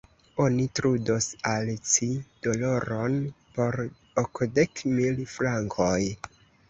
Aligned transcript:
Oni 0.43 0.63
trudos 0.77 1.27
al 1.49 1.67
ci 1.91 2.09
doloron 2.47 3.19
por 3.59 3.77
okdek 4.23 4.85
mil 4.97 5.21
frankoj. 5.39 5.99